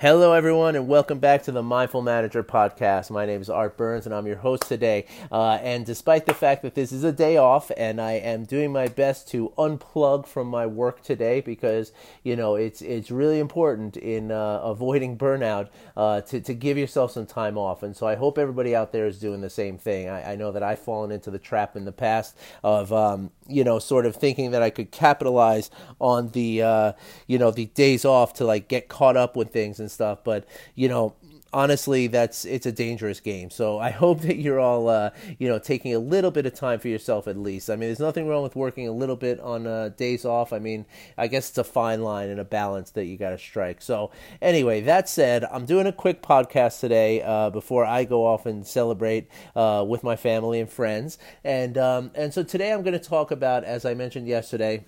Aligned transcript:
Hello, 0.00 0.32
everyone, 0.32 0.76
and 0.76 0.88
welcome 0.88 1.18
back 1.18 1.42
to 1.42 1.52
the 1.52 1.62
Mindful 1.62 2.00
Manager 2.00 2.42
podcast. 2.42 3.10
My 3.10 3.26
name 3.26 3.42
is 3.42 3.50
Art 3.50 3.76
Burns, 3.76 4.06
and 4.06 4.14
I'm 4.14 4.26
your 4.26 4.38
host 4.38 4.62
today. 4.62 5.04
Uh, 5.30 5.58
and 5.60 5.84
despite 5.84 6.24
the 6.24 6.32
fact 6.32 6.62
that 6.62 6.74
this 6.74 6.90
is 6.90 7.04
a 7.04 7.12
day 7.12 7.36
off, 7.36 7.70
and 7.76 8.00
I 8.00 8.12
am 8.12 8.46
doing 8.46 8.72
my 8.72 8.88
best 8.88 9.28
to 9.32 9.52
unplug 9.58 10.26
from 10.26 10.46
my 10.46 10.64
work 10.64 11.02
today 11.02 11.42
because 11.42 11.92
you 12.22 12.34
know 12.34 12.54
it's 12.54 12.80
it's 12.80 13.10
really 13.10 13.38
important 13.38 13.98
in 13.98 14.32
uh, 14.32 14.60
avoiding 14.62 15.18
burnout 15.18 15.68
uh, 15.98 16.22
to 16.22 16.40
to 16.40 16.54
give 16.54 16.78
yourself 16.78 17.12
some 17.12 17.26
time 17.26 17.58
off. 17.58 17.82
And 17.82 17.94
so 17.94 18.06
I 18.06 18.14
hope 18.14 18.38
everybody 18.38 18.74
out 18.74 18.92
there 18.92 19.06
is 19.06 19.18
doing 19.18 19.42
the 19.42 19.50
same 19.50 19.76
thing. 19.76 20.08
I, 20.08 20.32
I 20.32 20.34
know 20.34 20.50
that 20.50 20.62
I've 20.62 20.78
fallen 20.78 21.10
into 21.10 21.30
the 21.30 21.38
trap 21.38 21.76
in 21.76 21.84
the 21.84 21.92
past 21.92 22.38
of 22.64 22.90
um, 22.90 23.32
you 23.46 23.64
know 23.64 23.78
sort 23.78 24.06
of 24.06 24.16
thinking 24.16 24.52
that 24.52 24.62
I 24.62 24.70
could 24.70 24.92
capitalize 24.92 25.70
on 26.00 26.30
the 26.30 26.62
uh, 26.62 26.92
you 27.26 27.38
know 27.38 27.50
the 27.50 27.66
days 27.66 28.06
off 28.06 28.32
to 28.34 28.46
like 28.46 28.66
get 28.66 28.88
caught 28.88 29.18
up 29.18 29.36
with 29.36 29.52
things 29.52 29.78
and 29.78 29.89
stuff. 29.90 30.20
But 30.24 30.46
you 30.74 30.88
know, 30.88 31.14
honestly, 31.52 32.06
that's 32.06 32.44
it's 32.44 32.66
a 32.66 32.72
dangerous 32.72 33.20
game. 33.20 33.50
So 33.50 33.78
I 33.78 33.90
hope 34.02 34.20
that 34.22 34.36
you're 34.36 34.60
all 34.60 34.88
uh, 34.88 35.10
you 35.38 35.48
know 35.48 35.58
taking 35.58 35.94
a 35.94 35.98
little 35.98 36.30
bit 36.30 36.46
of 36.46 36.54
time 36.54 36.78
for 36.78 36.88
yourself 36.88 37.26
at 37.26 37.36
least. 37.36 37.70
I 37.70 37.74
mean, 37.74 37.88
there's 37.88 38.00
nothing 38.00 38.28
wrong 38.28 38.42
with 38.42 38.56
working 38.56 38.88
a 38.88 38.92
little 38.92 39.16
bit 39.16 39.40
on 39.40 39.66
uh, 39.66 39.90
days 39.90 40.24
off. 40.24 40.52
I 40.52 40.58
mean, 40.58 40.86
I 41.16 41.26
guess 41.26 41.48
it's 41.48 41.58
a 41.58 41.64
fine 41.64 42.02
line 42.02 42.28
and 42.28 42.40
a 42.40 42.44
balance 42.44 42.90
that 42.92 43.06
you 43.06 43.16
got 43.16 43.30
to 43.30 43.38
strike. 43.38 43.82
So 43.82 44.10
anyway, 44.40 44.80
that 44.82 45.08
said, 45.08 45.44
I'm 45.44 45.66
doing 45.66 45.86
a 45.86 45.92
quick 45.92 46.22
podcast 46.22 46.80
today 46.80 47.22
uh, 47.22 47.50
before 47.50 47.84
I 47.84 48.04
go 48.04 48.26
off 48.26 48.46
and 48.46 48.66
celebrate 48.66 49.28
uh, 49.56 49.84
with 49.86 50.02
my 50.02 50.16
family 50.16 50.60
and 50.60 50.70
friends. 50.70 51.18
And 51.44 51.76
um, 51.78 52.10
and 52.14 52.32
so 52.32 52.42
today 52.42 52.72
I'm 52.72 52.82
going 52.82 52.98
to 52.98 53.08
talk 53.08 53.30
about, 53.30 53.64
as 53.64 53.84
I 53.84 53.94
mentioned 53.94 54.26
yesterday 54.26 54.84